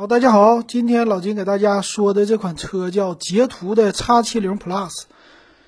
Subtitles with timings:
[0.00, 5.02] 好，大家好，今天老金给大家说的这款车叫捷途的 X70 Plus。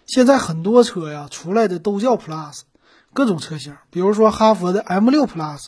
[0.06, 2.60] 现在很多车呀出来的都叫 Plus，
[3.12, 5.66] 各种车型，比如说哈弗的 M6 Plus，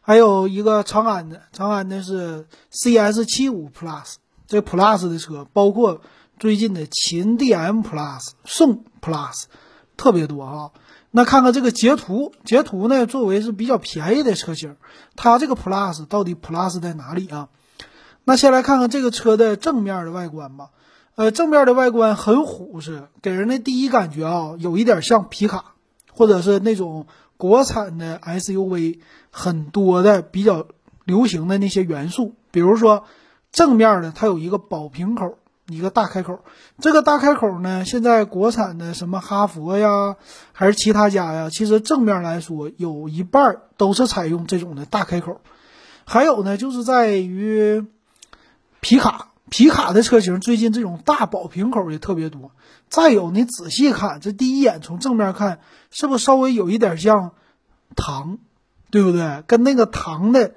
[0.00, 4.14] 还有一个长安的，长安的是 CS75 Plus。
[4.46, 6.00] 这 Plus 的车包括
[6.38, 9.46] 最近的秦 DM Plus、宋 Plus，
[9.96, 10.70] 特别多啊。
[11.10, 14.76] 那看看这个捷途，捷途呢作为是比较便宜的车型，
[15.16, 17.48] 它这个 Plus 到底 Plus 在哪里啊？
[18.28, 20.70] 那先来看看这个车的正面的外观吧。
[21.14, 25.74] 呃，正面的外观很虎实，给人的第一感觉啊，有一点像皮卡，
[26.12, 27.06] 或者是那种
[27.36, 28.98] 国产的 SUV
[29.30, 30.66] 很多的比较
[31.04, 32.34] 流行的那些元素。
[32.50, 33.04] 比如说，
[33.52, 36.40] 正面的它有一个宝瓶口，一个大开口。
[36.80, 40.16] 这个大开口呢，现在国产的什么哈弗呀，
[40.52, 45.40] 还是其他家呀，其实正面来说有一半都是采用这种的大开口。
[46.04, 47.86] 还有呢，就是在于
[48.80, 49.28] 皮卡。
[49.48, 52.50] 皮卡的车型最近这种大宝瓶口也特别多。
[52.88, 55.60] 再有，你仔细看，这第一眼从正面看，
[55.92, 57.30] 是不是稍微有一点像
[57.94, 58.38] 唐，
[58.90, 59.44] 对不对？
[59.46, 60.54] 跟那个唐的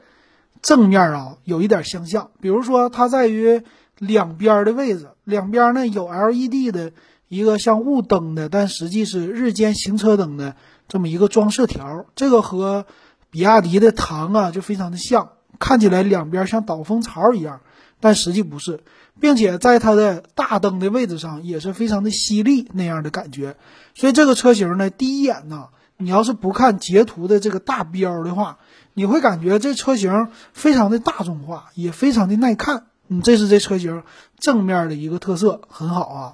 [0.63, 2.31] 正面啊有一点相像。
[2.41, 3.61] 比如说，它在于
[3.99, 6.91] 两边的位置，两边呢有 LED 的
[7.27, 10.55] 一个像雾灯的，但实际是日间行车灯的
[10.87, 12.07] 这么一个装饰条。
[12.15, 12.87] 这个和
[13.29, 17.61] 比亚迪的唐啊就非常的像，看起来两边像导风槽一样。
[17.99, 18.81] 但实际不是，
[19.19, 23.57] 并且在它的大灯的位置上也是非常的犀利那样的感觉，
[23.93, 28.57] 所以这个车型呢，第一眼呢，你要是不看截图的这个大标的话，
[28.93, 32.85] 你会感觉这车型非常的大众化，也非常的耐看。
[33.09, 34.03] 嗯，这是这车型
[34.37, 36.33] 正面的一个特色，很好啊。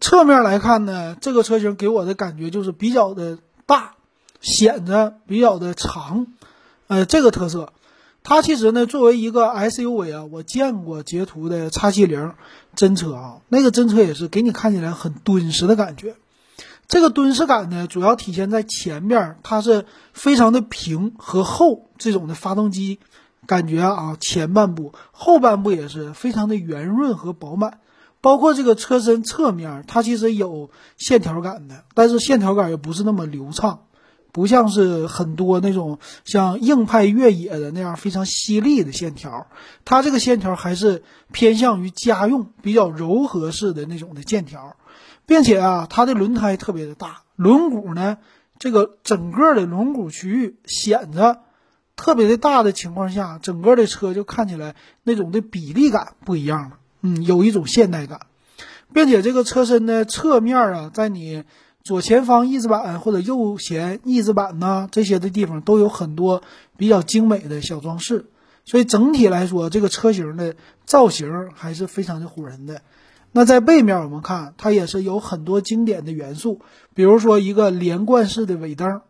[0.00, 3.94] 侧面来看呢，这个车型给我的感觉就是比较的大，
[4.40, 6.26] 显得比较的长，
[6.88, 7.72] 呃，这个特色。
[8.28, 12.34] 它其实呢，作为一个 SUV 啊，我见过捷途的 X70
[12.76, 16.14] 真车啊，那个真车也是给你看起来很敦实的感觉。
[16.88, 22.98] 这个敦实感呢，主要体现在前面，它是非常的平和厚这种的发动机
[23.46, 27.80] 感觉啊，前半部、后半部也是非常的圆润和饱满。
[28.20, 30.68] 包括这个车身侧面，它其实有
[30.98, 33.84] 线条感的，但是线条感也不是那么流畅。
[34.30, 39.46] 不像是很多那种像硬派越野的那样非常犀利的线条，
[39.84, 41.02] 它这个线条还是
[41.32, 44.76] 偏向于家用比较柔和式的那种的线条，
[45.26, 48.18] 并且啊，它的轮胎特别的大，轮毂呢，
[48.58, 51.40] 这个整个的轮毂区域显得
[51.96, 58.26] 特别的大的情况下，整个的车就看起来那种的比例感不一样了，嗯，有一种现代感，
[58.92, 61.44] 并且这个车身的侧面啊，在你。
[61.88, 66.42] 左前方翼子板或者右前翼子板呐，这些的地方都有很多
[66.76, 68.26] 比较精美的小装饰，
[68.66, 70.54] 所以整体来说，这个车型的
[70.84, 72.82] 造型还是非常的唬人的。
[73.32, 76.60] 那在背面我们看，它也是有很多经典的元素，
[76.92, 79.00] 比如说一个连贯式的尾灯，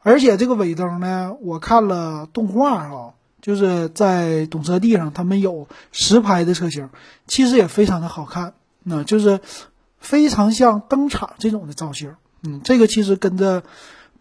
[0.00, 6.90] 而且这个尾灯呢，我看了动画哈，就是在懂车帝上他们有实拍的车型，
[7.26, 9.40] 其实也非常的好看，那就是
[9.98, 12.14] 非常像灯厂这种的造型。
[12.42, 13.62] 嗯，这个其实跟着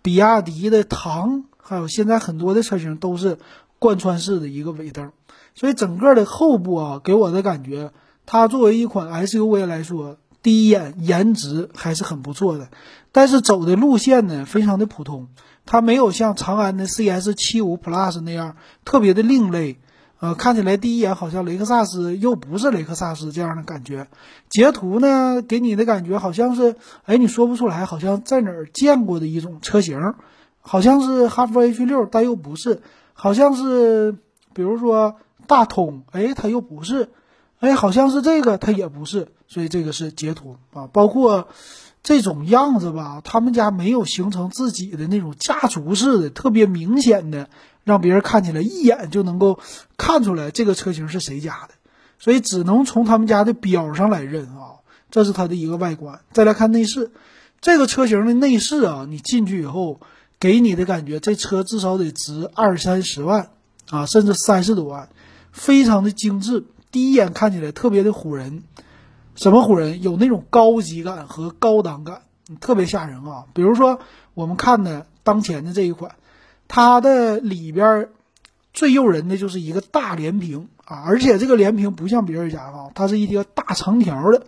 [0.02, 3.38] 比亚迪的唐，还有现在很多的车型都是
[3.80, 5.12] 贯穿式的一个尾灯，
[5.53, 7.92] 所以整个的后部啊，给我的感觉，
[8.26, 12.70] 它作为一款 SUV 来说，第一眼颜值还是很不错的。
[13.12, 15.30] 但是走的路线呢，非常的普通，
[15.66, 19.80] 它没有像长安的 CS75 Plus 那样特别的另类。
[20.25, 24.08] 呃，看起来第一眼好像雷克萨斯又不是雷克萨斯这样的感觉。
[24.50, 30.00] 截图呢，给你的感觉好像是，哎，你说不出来，好像在哪儿见过的一种车型，
[30.62, 32.81] 好像是哈弗 H 六，但又不是，
[33.14, 34.16] 好像是，
[34.56, 37.09] 比如说大通，哎，它又不是，
[37.59, 41.50] 哎，好像是这个，它也不是，所以这个是截图啊，包括
[42.02, 47.47] 这种样子吧，他们家没有形成自己的那种家族式的特别明显的。
[47.85, 49.59] 让别人看起来一眼就能够
[49.96, 51.76] 看出来这个车型是谁家的，
[52.17, 54.82] 所以只能从他们家的标上来认啊。
[55.11, 56.20] 这是它的一个外观。
[56.34, 57.11] 再来看内饰，
[57.61, 60.02] 这个车型的内饰啊，你进去以后
[60.40, 63.52] 给你的感觉，这车至少得值二三十万
[63.91, 65.08] 啊，甚至三十多万，
[65.52, 66.66] 非常的精致。
[66.91, 68.64] 第一眼看起来特别的唬人，
[69.35, 70.02] 什么唬人？
[70.02, 72.23] 有那种高级感和高档感，
[72.59, 73.46] 特别吓人啊。
[73.53, 73.99] 比如说
[74.34, 76.16] 我们看的当前的这一款。
[76.67, 78.09] 它的里边
[78.73, 84.46] 最诱人的就是一个大连屏啊，而且这个连屏不像别人家啊，它是一个大长条的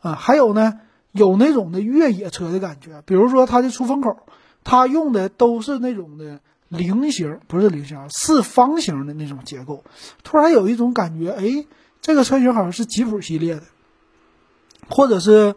[0.00, 0.14] 啊。
[0.14, 0.80] 还有呢，
[1.12, 4.18] 有那种的越野车的感觉，比如说它的出风口，
[4.64, 9.84] 它用的都是那种的菱形，不是菱形，四方形的那种结构，
[10.22, 11.66] 突然有一种感觉，哎，
[12.00, 13.62] 这个车型好像是吉普系列的，
[14.88, 15.54] 或者是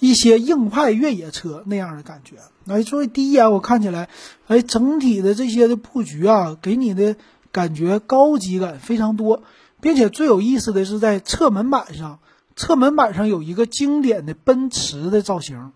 [0.00, 2.36] 一些硬派越野车那样的感觉。
[2.66, 4.08] 哎，所以第一眼我看起来，
[4.48, 7.14] 哎，整体的这些的布局啊，给你的
[7.52, 9.44] 感觉高级感非常多，
[9.80, 12.18] 并且最有意思的是在侧门板上，
[12.56, 15.70] 侧门板上有一个经典的奔驰的造型，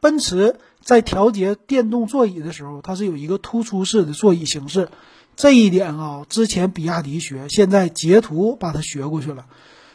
[0.00, 0.56] 奔驰。
[0.82, 4.88] 在调节电动座椅的时候，它是有一个突出式的座椅形式，
[5.36, 9.44] 这一点啊，之前比亚迪学，现在捷途把它学过去了，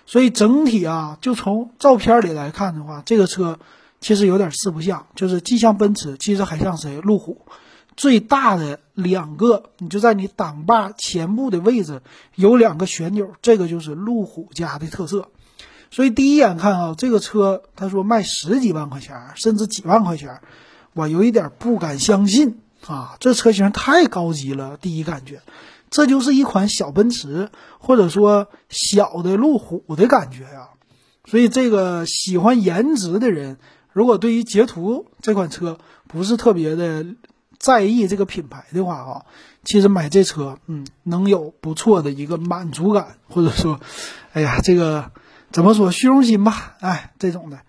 [0.06, 3.60] 所以整体啊，就从照片里来看的话，这个车
[4.00, 7.02] 其实有点四不像，就是既像奔驰，其实还像谁？
[7.02, 7.42] 路虎。
[7.98, 12.02] 最大的两个，你就在你挡把前部的位置
[12.36, 15.30] 有两个旋钮，这个就是路虎家的特色。
[15.92, 20.42] 所以第一眼看啊，这个车他说卖十几万块钱，甚至几万块钱。
[20.92, 24.76] 我有一点不敢相信啊，这车型太高级了。
[24.76, 25.42] 第一感觉，
[25.96, 27.50] 这就是一款小奔驰，
[27.80, 30.72] 或者说小的路虎的感觉呀。
[31.24, 33.56] 所以，这个喜欢颜值的人，
[33.94, 35.78] 如果对于捷途这款车
[36.10, 37.06] 不是特别的
[37.58, 39.26] 在意这个品牌的话啊，
[39.64, 43.80] 其实买这车，嗯，能有不错的一个满足感，或者说，
[44.34, 45.14] 哎呀，这个
[45.54, 46.76] 怎么说虚荣心吧？
[46.82, 47.60] 哎，这种的。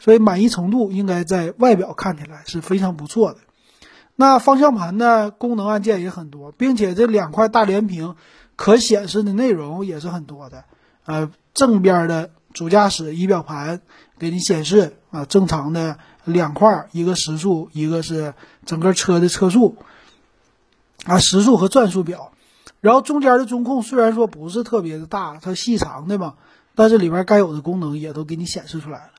[0.00, 3.38] 所以满意程度应该在外表看起来是非常不错的。
[4.20, 8.16] 那方向盘呢，功能按键也很多，并且这两块大连屏
[8.56, 10.64] 可显示的内容也是很多的。
[11.04, 13.80] 呃，正边的主驾驶仪表盘
[14.18, 18.34] 给你显示啊，正常的两块，一个时速，一个是
[18.66, 19.76] 整个车的车速
[21.04, 22.32] 啊，时速和转速表。
[22.80, 26.34] 然后中间的中控虽然说不是特别的大，它细长的嘛，
[26.74, 29.10] 但是里边该有的功能也都给你显示出来了。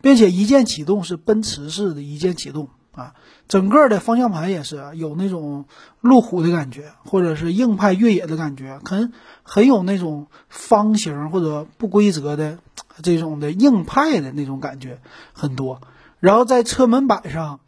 [0.00, 3.14] 并且一键启动是奔驰式的一键启动啊，
[3.48, 5.64] 整个的方向盘也是有那种
[6.00, 9.12] 路虎的感觉，或者是硬派越野的感觉，很
[9.42, 12.58] 很有那种方形或者不规则的
[13.02, 15.00] 这种的硬派的那种感觉
[15.32, 15.80] 很多。
[16.20, 17.60] 然后在车门板上，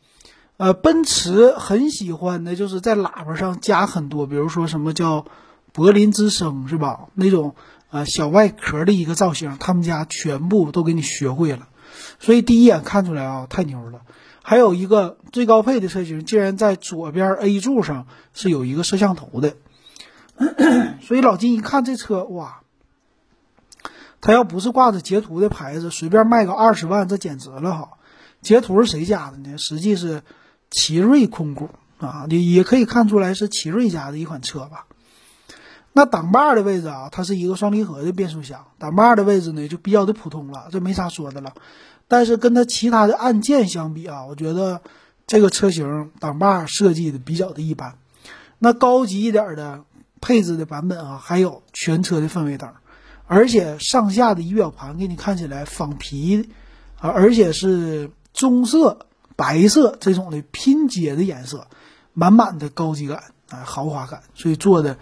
[0.56, 5.26] 呃，奔驰很喜欢的就是在喇叭上加很多，比如说什么叫
[5.72, 7.08] 柏林之声是吧？
[7.14, 7.54] 那种
[7.90, 11.68] 呃小外壳的一个造型，他们家全部都给你学会了。
[12.18, 14.00] 所以第一眼看出来啊，太牛了！
[14.48, 19.56] 还有一个最高配的车型，竟然在左边 A 柱上是有一个摄像头的。
[21.02, 22.60] 所以老金一看这车，哇！
[24.20, 27.88] 他要不是挂着捷途的牌子，随便卖个二十万，这简直了哈！
[28.40, 29.58] 捷途是谁家的呢？
[29.58, 30.22] 实际是
[30.70, 34.86] 奇瑞控股啊，也也可以看出来是奇瑞家的一款车吧。
[35.92, 41.52] 那挡把的位置啊，它是一个双离合的变速箱，挡把的位置呢就比较的普通了，这没啥说的了。
[42.08, 44.80] 但是跟它其他的按键相比啊，我觉得
[45.26, 47.98] 这个车型挡把设计的比较的一般。
[48.58, 49.84] 那高级一点的
[50.20, 52.72] 配置的版本啊，还有全车的氛围灯，
[53.26, 56.50] 而且上下的仪表盘给你看起来仿皮
[56.98, 59.06] 啊，而且是棕色、
[59.36, 61.66] 白色这种的拼接的颜色，
[62.14, 64.96] 满满的高级感啊，豪华感，所以做的。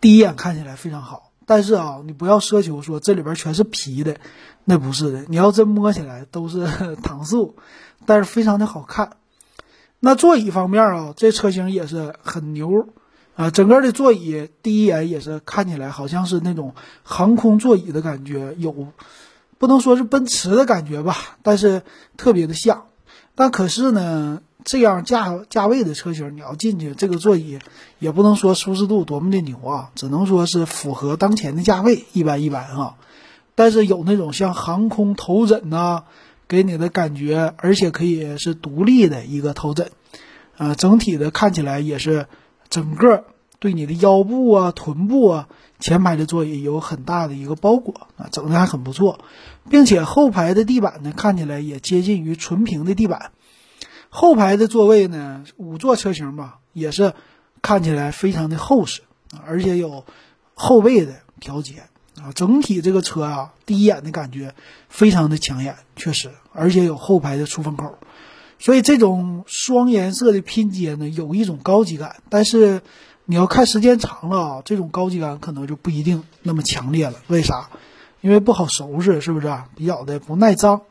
[0.00, 4.16] 第一眼看起来非常好，但是啊，你不要奢求说这里边全是皮的，
[4.64, 5.24] 那不是的。
[5.28, 6.66] 你要真摸起来都是
[7.02, 7.56] 搪塑，
[8.06, 9.16] 但是非常的好看。
[10.00, 12.88] 那座椅方面啊，这车型也是很牛
[13.36, 18.88] 啊，整个的座椅第一眼也是看起来好像是那种航空座椅的感觉，有
[19.58, 21.82] 不能说是奔驰的感觉吧，但是
[22.16, 22.86] 特别的像。
[23.34, 24.40] 但可是呢。
[24.64, 27.58] 这样价价位的车型，你要进去，这个座椅
[27.98, 32.96] 也不能说舒适度多么的牛啊，只能说是符合当前的价位，一般一般哈。
[33.54, 36.04] 但是有那种像航空头枕呐，
[36.48, 39.90] 给你的感觉，而且可以是独立的一个头枕，
[40.56, 42.26] 啊，整体的看起来也是
[42.70, 43.24] 整个
[43.58, 45.48] 对你的腰部啊、臀部啊、
[45.80, 49.18] 前排的座椅有很大的一个包裹啊，整的还很不错，
[49.68, 53.32] 并且后排的地板呢，看起来也接近于纯平的地板。
[54.14, 57.14] 后排的座位呢，五座车型吧，也是
[57.62, 59.00] 看起来非常的厚实，
[59.46, 60.04] 而且有
[60.52, 61.84] 后背的调节
[62.20, 64.54] 啊，整体这个车啊，第一眼的感觉
[64.90, 67.98] 非常的抢眼，确实，而且有后排的出风口，
[68.58, 72.16] 所以这种双颜色的拼接呢，有一种高级感。
[72.28, 72.82] 但是
[73.24, 77.14] 你要看时间长了啊，这种高级感可能就不一定那么强烈了。
[77.28, 77.70] 为啥？
[78.20, 79.46] 因为不好收拾，是不是？
[79.46, 80.82] 啊比较的不耐脏。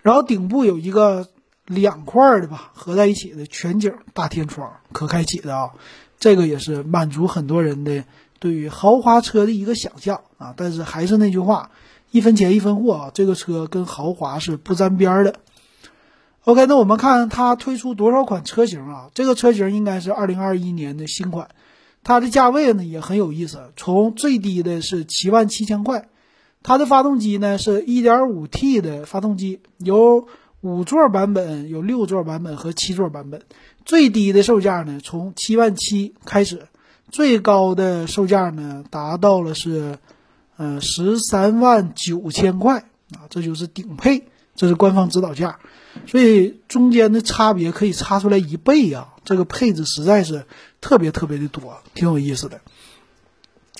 [0.00, 1.26] 然后顶部有一个。
[1.66, 5.70] 两块的吧，合在一起的全景大天窗，可开启的啊，
[6.18, 8.04] 这个也是满足很多人的
[8.38, 10.54] 对于豪华车的一个想象啊。
[10.56, 11.70] 但是还是那句话，
[12.10, 15.34] 一分钱一分货啊，这个车跟豪华是不沾边的。
[16.44, 19.10] OK，那我们看它推出多少款车型啊？
[19.14, 21.48] 这个车型应该是二零二一年的新款，
[22.04, 26.08] 它的价位呢也很有意思，从最低的是七万七千块，
[26.62, 30.28] 它的发动机呢是一点五 T 的发动机，由
[30.66, 33.42] 五座版本、有六座版本和七座版本，
[33.84, 36.66] 最低的售价呢从七万七开始，
[37.10, 39.98] 最高的售价呢达到了是，
[40.56, 42.80] 呃十三万九千块
[43.12, 44.24] 啊，这就是顶配，
[44.56, 45.60] 这是官方指导价。
[46.06, 49.14] 所以中间的差别可以差出来一倍呀！
[49.24, 50.44] 这个配置实在是
[50.80, 52.60] 特别特别的多，挺有意思的。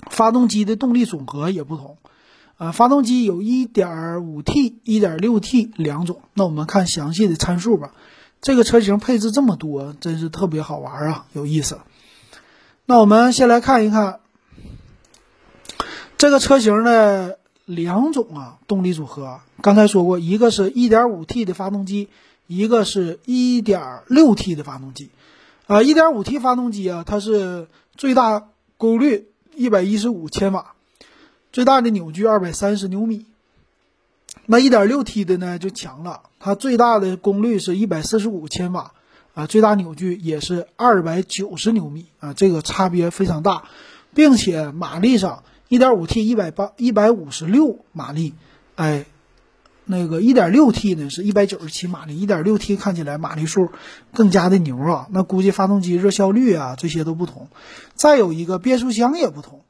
[0.09, 1.99] 发动机的动力总和也不同，
[2.57, 6.23] 啊，发动机有 1.5T、1.6T 两种。
[6.35, 7.93] 那我们看详细的参数吧。
[8.41, 11.79] 这个车型配置这么多，真是特别好玩啊，有意思。
[12.85, 14.21] 那我们先来看一看
[16.19, 17.39] 这个车型的。
[17.67, 22.09] 两种啊，动力组合，刚才说过，一个是 1.5T 的发动机，
[22.47, 25.11] 一个是 1.6T 的发动机。
[25.67, 30.75] 啊，1.5T 发动机啊，它是最大功率115千瓦，
[31.57, 33.25] 最大的扭矩230牛米。
[34.45, 38.93] 那 1.6T 的呢就强了，它最大的功率是145千瓦，
[39.33, 43.65] 啊，最大扭矩也是290牛米啊，这个差别非常大，
[44.13, 45.45] 并且马力上。
[45.71, 48.35] 1.5T 一百八一百五十六马力，
[48.75, 49.07] 哎，
[49.87, 53.71] 那个 1.6T 呢是一百九十七马力，1.6T 看起来马力数
[54.13, 57.49] 更加的牛啊，那估计发动机热效率啊这些都不同。
[57.95, 59.63] 再有一个变速箱也不同，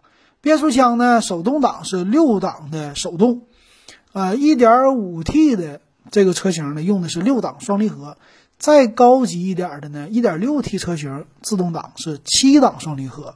[0.47, 3.43] 变速箱呢手动挡是六档的手动，
[4.13, 5.81] 呃，1.5T 的
[6.13, 8.17] 这个车型呢用的是六档双离合，
[8.57, 13.35] 再高级一点的呢 1.6T 车型自动挡是七档双离合。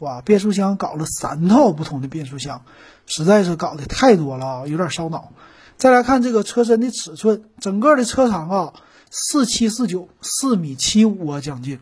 [0.00, 2.62] 哇，变速箱搞了三套不同的变速箱，
[3.06, 5.30] 实在是搞得太多了啊，有点烧脑。
[5.76, 8.72] 再来看这个车身的尺寸，整个的车长啊，
[9.12, 11.78] 四七四九，四米七五啊，将近。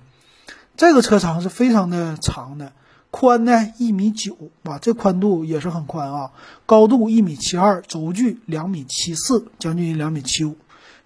[0.76, 2.73] 这个车长是非常的长的，
[3.16, 6.32] 宽呢一米九，哇，这宽度也是很宽啊。
[6.66, 10.56] 高度一米七二，轴距两米七四，将近两米七五。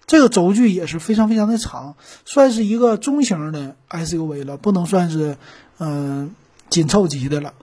[0.07, 5.37] 这个轴距也是非常非常的长，算是一个中型的 SUV 了，不能算是，
[5.77, 6.35] 嗯。
[6.69, 7.53] 紧凑级的了，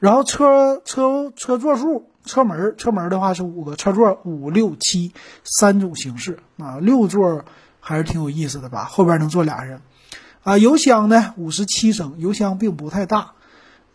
[0.00, 5.12] 然后车车车座数，车门车门的话是五个，车座五六七
[5.44, 7.44] 三种形式啊，六座
[7.78, 9.82] 还是挺有意思的吧，后边能坐俩人，
[10.42, 13.34] 啊，油箱呢五十七升，油箱并不太大，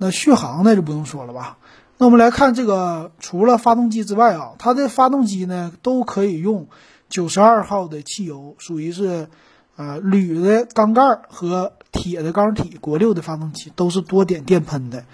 [0.02, 1.60] 那续航那就不用说了吧。
[1.98, 6.68] 那我们来看这个，除了发动机之外啊，它的发动机呢都可以用
[7.08, 9.30] 九十二号的汽油，属于是。
[9.78, 15.06] 啊，铝的缸盖和铁的缸体，国六的发动机都是多点电喷的。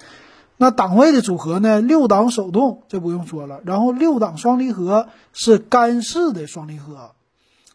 [0.58, 1.80] 那档位的组合呢？
[1.80, 3.62] 六档手动，这不用说了。
[3.64, 7.12] 然后六档双离合是干式的双离合，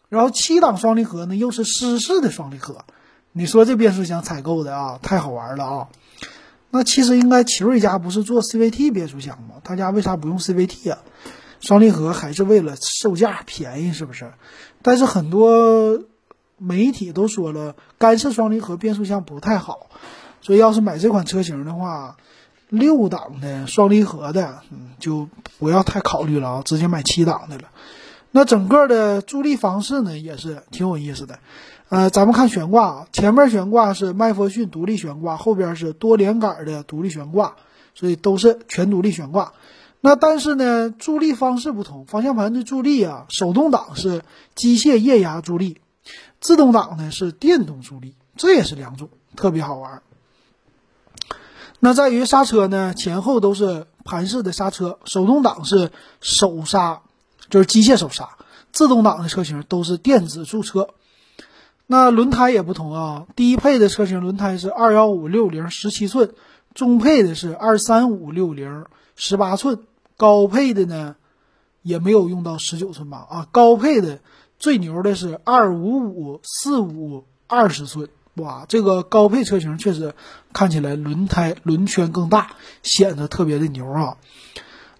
[0.09, 2.85] 然后七档双离合呢又是湿式的双离合。
[3.31, 5.87] 你说这变速箱采购的啊，太好玩了啊！
[6.73, 9.61] 那其实应该奇瑞家不是做 CVT 变速箱吗？
[9.63, 10.97] 他家为啥不用 CVT 啊？
[11.61, 14.33] 双离合还是为了售价便宜，是不是？
[14.81, 16.01] 但是很多。
[16.55, 19.89] 媒体都说了，干式双离合变速箱不太好，
[20.39, 22.15] 所以要是买这款车型的话，
[22.69, 25.27] 六档的双离合的，嗯，就
[25.59, 27.63] 不要太考虑了啊，直接买七档的了。
[28.31, 31.39] 那整个的助力方式呢，也是挺有意思的。
[31.93, 37.55] 呃，咱们看悬挂啊，前面悬挂是麦弗逊独立悬挂，后边是多连杆的独立悬挂，
[37.93, 39.53] 所以都是全独立悬挂。
[40.01, 44.23] 那但是呢，助力方式不同，方向盘的助力啊，手动挡是
[44.55, 45.81] 机械液压助力。
[46.41, 50.01] 自动挡呢是电动助力，这也是两种，特别好玩。
[51.79, 57.03] 那在于刹车呢，前后都是盘式的刹车，手动挡是手刹，
[57.51, 58.29] 就是机械手刹；
[58.71, 60.89] 自动挡的车型都是电子驻车。
[61.93, 66.33] 那轮胎也不同啊，低配的车型轮胎是二幺五六零十七寸，
[66.73, 68.85] 中配的是二三五六零
[69.15, 69.77] 十八寸，
[70.17, 71.15] 高配的呢
[71.83, 73.27] 也没有用到十九寸吧？
[73.29, 74.17] 啊，高配的。
[74.57, 80.15] 最牛的是二五五四五二十寸，哇，这个高配车型确实
[80.51, 84.17] 看起来轮胎轮圈更大，显得特别的牛啊。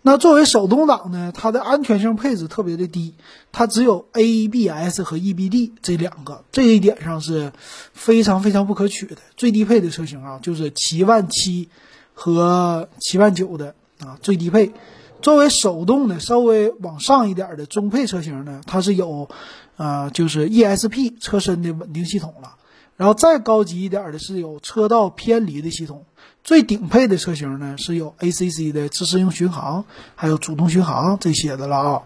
[0.05, 3.13] 那作为手动挡呢，它的安全性配置特别的低，
[3.53, 7.53] 它只有 ABS 和 EBD 这两个，这一点上是
[7.93, 9.15] 非常非常不可取的。
[9.37, 11.69] 最低配的车型啊，就是七万七
[12.13, 14.73] 和七万九的啊，最低配。
[15.21, 19.29] 作为手动的，稍微往上一点的中配车型呢，它是有，
[19.77, 22.55] 呃，就是 ESP 车身的稳定系统了。
[22.97, 26.05] 然后再高级一点的是有车道偏离的系统。
[26.43, 29.85] 最顶配的车型呢是有 ACC 的自适应巡航，
[30.15, 32.01] 还有主动巡航这些的了啊。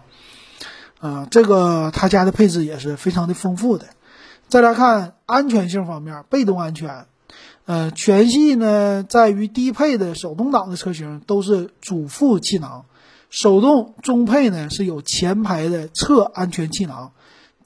[1.00, 3.86] 啊，这个他家的配置也是非常的丰富的。
[4.48, 7.06] 再来看安全性方面，被动安全，
[7.66, 12.86] 呃，全系呢在于低配的手动挡的车型都是主副气囊，
[13.28, 17.12] 手动中配呢是有前排的侧安全气囊，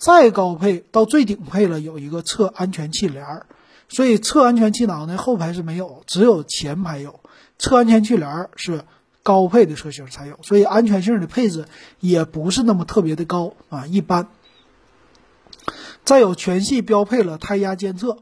[0.02, 3.46] 再高配到最顶配了有一个侧安全气帘儿，
[3.88, 7.20] 所以侧安全气囊呢后排是没有，只有前排有，
[7.56, 8.84] 侧安全气帘儿是
[9.22, 11.66] 高配的车型才有，所以安全性的配置
[12.00, 14.26] 也不是那么特别的高啊，一般。
[16.02, 18.18] 再有全系标配了胎压监测，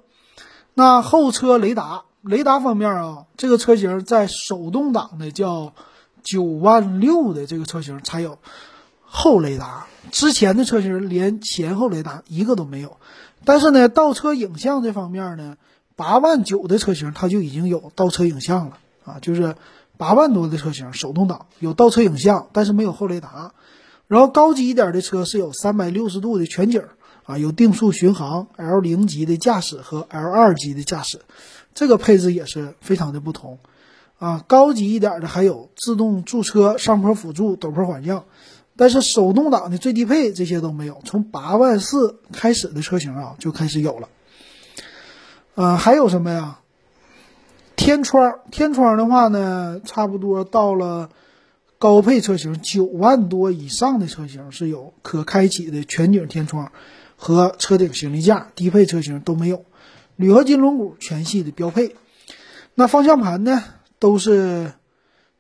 [0.75, 5.73] 那后车雷达，雷达方面啊，这个车型在手动挡的叫
[6.23, 8.37] 九万六的这个车型才有
[9.01, 12.97] 后雷达，之前的车型连前后雷达一个都没有。
[13.45, 15.57] 但是呢，倒车影像这方面呢，
[15.97, 19.55] 八万九的车型它就已经有倒车影像了啊，就是
[19.97, 23.53] 八万多的车型手动挡有倒车影像，但是没有后雷达。
[24.09, 26.83] 然后高级一点的车是有三百六十度的全景。
[27.25, 31.21] 啊，有定速巡航、L 零级的驾驶和 L 二级的驾驶，
[31.75, 33.61] 这个配置也是非常的不同。
[34.19, 38.25] 啊，高级一点的还有自动驻车、上坡辅助、陡坡缓降，
[38.77, 41.01] 但是手动挡的最低配这些都没有。
[41.05, 44.09] 从八万四开始的车型啊就开始有了。
[45.55, 46.61] 呃，还有什么呀？
[47.77, 51.11] 天窗，天窗的话呢，差不多到了
[51.79, 56.73] 高配车型九万多以上的车型是有可开启的全景天窗。
[57.23, 59.67] 和车顶行李架，低配车型都没有，
[60.17, 61.95] 铝合金轮毂全系的标配。
[62.75, 63.63] 那方向盘呢，
[63.99, 64.73] 都是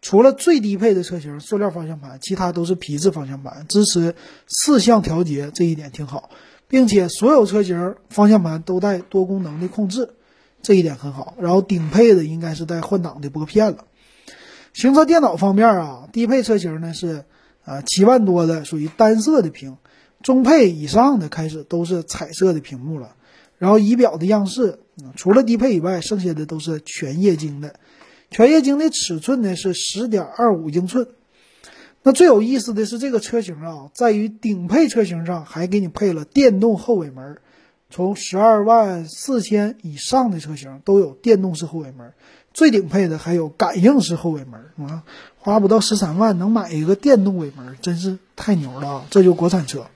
[0.02, 4.14] 除了最低配的车型塑料方向盘，其他都是皮质方向盘，支持
[4.47, 6.30] 四向调节，这一点挺好，
[6.69, 10.11] 并且所有车型方向盘都带多功能的控制，
[10.62, 11.35] 这一点很好。
[11.38, 13.85] 然后顶配的应该是带换挡的拨片了。
[14.73, 17.25] 行车电脑方面啊，低配车型呢是
[17.64, 19.76] 啊七万多的属于单色的屏。
[20.23, 23.16] 中配以上的开始都是彩色的屏幕了，
[23.57, 24.78] 然后仪表的样式，
[25.16, 27.75] 除了低配以外，剩下的都是全液晶的。
[28.30, 31.08] 全液晶的尺寸呢是十点二五英寸。
[32.02, 37.38] 那最有意思的是这个车型啊，在于顶配车型上还给你配了电动后尾门，
[37.90, 42.14] 从十二万四千以上的车型都有电动式后尾门，
[42.54, 45.02] 最顶配的还有感应式后尾门啊。
[45.36, 49.06] 花不到十三万能买一个电动尾门，真是太牛了啊！
[49.10, 49.86] 这就国产车。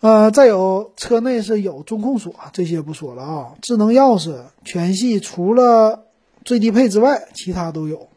[0.00, 3.52] 呃，再有车内是有中控锁，这些不说了啊。
[3.60, 6.06] 智能钥匙全系除了
[6.44, 8.08] 最低配之外，其他都有。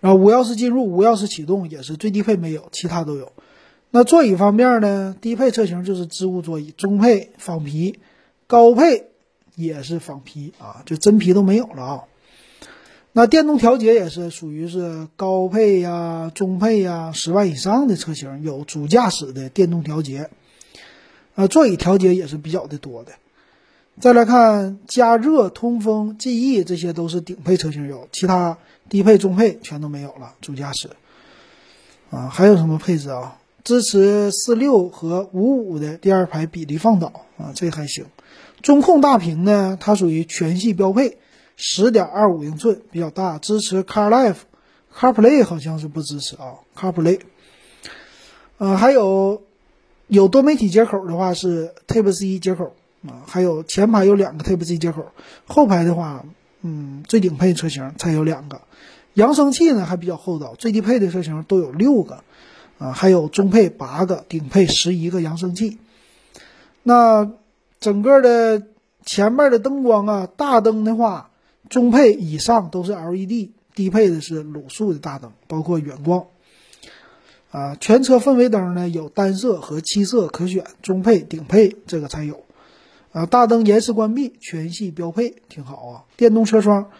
[0.00, 3.32] 然后无钥匙进入、无钥匙启动也是最低配没有，其他都有。
[3.90, 5.16] 那座椅方面呢？
[5.20, 7.98] 低配车型就是织物座椅，中配仿皮，
[8.46, 9.08] 高配
[9.56, 12.04] 也是仿皮啊，就真皮都没有了啊。
[13.12, 20.30] 那电动调节也是属于是高配呀、中配呀，十万以上的车型有主驾驶的电动调节，
[21.34, 23.12] 啊，座椅调节也是比较的多的。
[23.98, 28.56] 再来看加热、通风、记忆，这些都是顶配车型有，其他
[28.88, 30.34] 低配、中配全都没有了。
[30.40, 30.90] 主驾驶，
[32.10, 33.38] 啊，还有什么配置啊？
[33.62, 38.06] 支持四六和五五的第二排比例放倒啊，这还行。
[38.62, 41.18] 中控大屏呢，它属于全系标配。
[41.62, 47.20] 十点二五英寸比较大，支持 CarLife，CarPlay 好像是不支持啊，CarPlay。
[48.56, 49.42] 呃，还有
[50.06, 52.74] 有多媒体接口的话是 Type C 接口
[53.06, 55.06] 啊，还有前排有两个 Type C 接口，
[55.46, 56.24] 后排的话，
[56.62, 58.60] 嗯，最顶配车型才有两个。
[59.14, 62.22] 扬声器呢还比较厚道，最低配的车型都有六个
[62.78, 65.78] 啊，还有中配八个，顶配十一个扬声器。
[66.82, 67.30] 那
[67.80, 68.66] 整个的
[69.04, 71.26] 前面的灯光啊，大灯的话。
[71.68, 76.24] 中配以上都是 LED，低配的是卤素的大灯，包括远光。
[77.52, 82.42] 啊，全车氛围灯呢有单色和七色可选，中配、顶配这个才有。
[83.12, 86.04] 啊，大灯延时关闭，全系标配，挺好啊。
[86.16, 86.90] 电动车窗，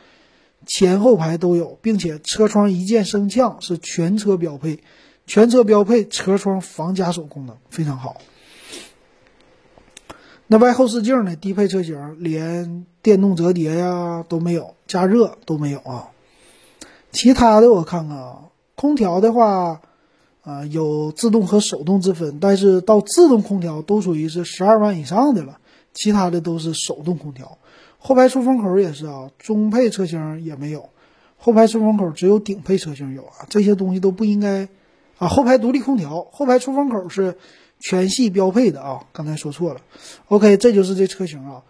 [0.66, 4.80] 前后排都有，并且车窗一键升降是全车标配，
[5.26, 8.16] 全车标配车窗防夹手功能非常好。
[10.48, 11.36] 那外后视镜呢？
[11.36, 16.08] 低配车型连电动折叠呀都没有，加热都没有啊。
[17.12, 18.38] 其他的我看看啊，
[18.74, 19.80] 空调的话，
[20.42, 25.59] 啊有自动和手动之分，但是到自动空调都属于是十二万以上的了，
[25.94, 27.58] 其他的都是手动空调。
[27.98, 30.88] 后排出风口也是啊，中配车型也没有，
[31.36, 33.46] 后排出风口只有顶配车型有啊。
[33.48, 34.68] 这些东西都不应该
[35.18, 35.28] 啊。
[35.28, 37.36] 后排独立空调，后排出风口是。
[37.82, 39.80] 全系标配的啊，刚才说错了。
[40.28, 41.62] OK，这就是这车型啊。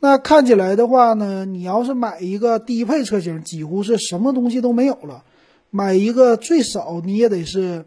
[0.00, 5.24] 那看起来的话呢，你要是买一个低配车型，几乎是什么东西都没有了。
[5.68, 7.84] 买一个最少你也得是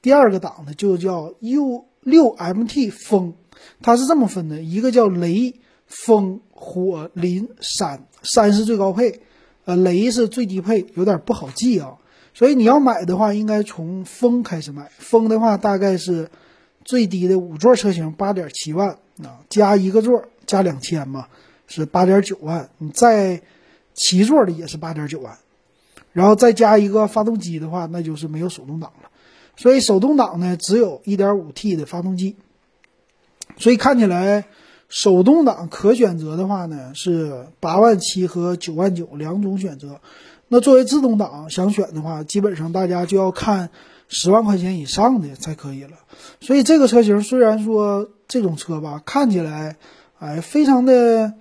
[0.00, 3.34] 第二个档的，就叫 U 六 MT 风
[3.82, 5.54] 它是这么分的：一个叫雷、
[5.86, 9.20] 风、火、林、山，山是最高配，
[9.64, 11.96] 呃，雷是最低配，有点不好记啊。
[12.34, 14.90] 所以你要买的话，应该从风开始买。
[14.98, 16.28] 风的话，大概是
[16.84, 21.28] 最低的五座车型八点七万啊，加一个座加两千嘛，
[21.66, 22.68] 是八点九万。
[22.78, 23.40] 你再
[23.94, 25.38] 七座的也是八点九万，
[26.12, 29.10] 然后再加一个发动机的话，那就是没有手动挡了。
[29.56, 32.36] 所以手动挡呢，只有一点五 T 的发动机。
[33.58, 34.44] 所以看起来
[34.88, 40.00] 手动挡可选择的话呢，是八万七和九万九两种选择。
[40.48, 43.70] 那作为自动挡想选的话，基本上大家就要看
[44.08, 45.90] 十万块钱以上的才可以了。
[46.40, 49.76] 所以这个车型虽然说这种车吧，看起来
[50.20, 51.34] 哎非常的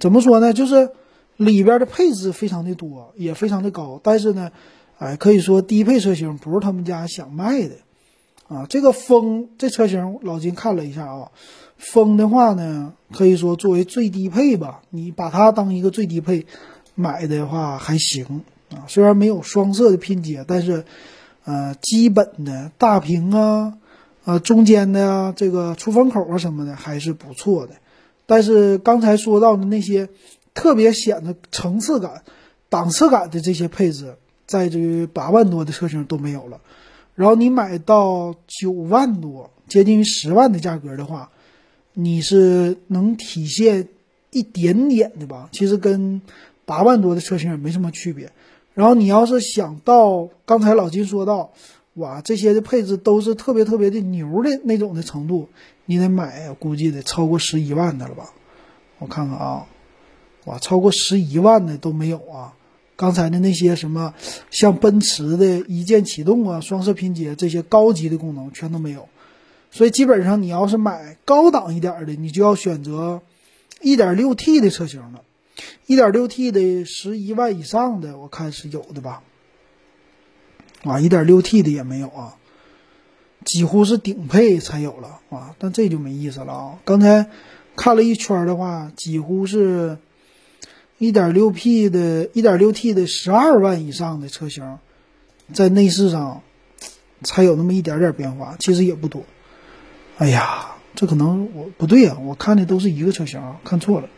[0.00, 0.90] 怎么说呢，就是
[1.36, 4.50] 里边的配置非常的多，也非常的高，但是呢，
[4.98, 7.76] 哎可以说低配车型不是他们家想卖的
[8.48, 8.66] 啊。
[8.68, 11.30] 这个风这车型老金看了一下啊，
[11.76, 16.46] 风的话呢，可以说作为最低配吧，你把它当一个最低配。
[16.98, 20.86] 买的话还行啊，虽然没有双色的拼接，但是，
[21.44, 23.74] 呃，基本的大屏啊，
[24.24, 27.74] 呃，中间的啊这个出风口啊什么的还是不错的。
[28.24, 30.08] 但是刚才说到的那些
[30.54, 32.22] 特别显得层次感、
[32.70, 36.60] 档次感的这些配置，在这八万多的车型都没有了。
[37.16, 41.32] 然后你买到九万多，接近于十万的价格的话，
[41.94, 43.88] 你是能体现
[44.30, 45.48] 一点点的吧？
[45.50, 46.22] 其实跟。
[46.68, 48.32] 八万多的车型也没什么区别，
[48.74, 51.52] 然后你要是想到刚才老金说到，
[51.94, 55.48] 哇，这些的配置都是特别特别的牛的那种的程度，
[55.84, 58.32] 你得买，估计得超过十一万的了吧？
[58.98, 59.64] 我看看啊，
[60.46, 62.55] 哇，超过十一万的都没有啊！
[62.96, 64.14] 刚才的那些什么，
[64.50, 69.08] 像奔驰的一键启动啊、双色拼接这些高级的功能全都没有，
[69.70, 73.20] 所以基本上你要是买高档一点的，你就要选择
[73.82, 75.22] 一点六 T 的车型了。
[75.86, 79.22] 一点六 T 的十一万以上的，我看是有的吧？
[80.82, 82.36] 啊，一点六 T 的也没有啊，
[83.44, 86.78] 几乎是顶配才有了啊，但这就没意思了啊。
[86.84, 87.30] 刚才
[87.74, 89.98] 看了一圈的话，几乎是
[90.98, 94.78] 一点六 P 的、一点六 T 的十二万以上的车型，
[95.52, 96.42] 在内饰上
[97.22, 99.24] 才有那么一点点变化，其实也不多。
[100.18, 104.08] 哎呀，这可能我不对啊，我看的都是一个车型啊，看错了。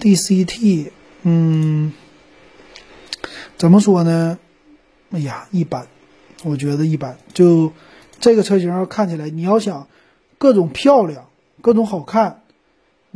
[0.00, 0.90] DCT，
[1.22, 1.92] 嗯，
[3.56, 4.38] 怎么说呢？
[5.10, 5.86] 哎呀，一般，
[6.44, 7.18] 我觉得一般。
[7.32, 7.72] 就
[8.18, 9.86] 这个车型看起来，你要想
[10.38, 11.28] 各种漂亮、
[11.60, 12.42] 各种好看，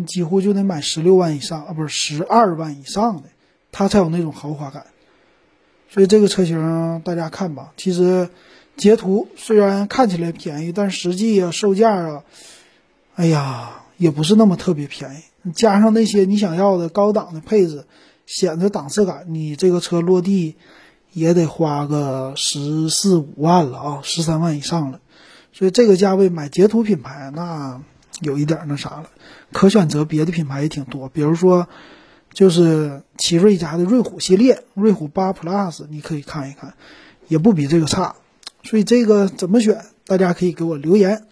[0.04, 3.22] 几乎就得买十六万以上啊，不是十二万以上的，
[3.70, 4.86] 它才有那种豪华感。
[5.90, 7.72] 所以这个车型大家看吧。
[7.76, 8.30] 其实
[8.76, 12.24] 截图虽然看起来便宜，但实际啊，售价啊，
[13.14, 15.50] 哎呀，也不是那么特别便宜。
[15.52, 17.84] 加上那些你想要的高档的配置，
[18.26, 20.56] 显得档次感，你这个车落地
[21.12, 25.00] 也得花个十四五万了啊，十三万以上了。
[25.52, 27.82] 所以这个价位买捷途品牌，那
[28.20, 29.10] 有一点那啥了。
[29.52, 31.68] 可选择别的品牌也挺多，比如说
[32.32, 36.74] 就是奇瑞家的瑞虎系列，瑞虎八 Plus 你可以看一看，
[37.28, 38.16] 也不比这个差。
[38.64, 41.26] 所以这个怎么选，大家可以给我留言。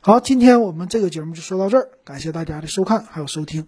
[0.00, 3.66] 好，今天我们这个节目就说到这儿，感谢大家的收看还有收听。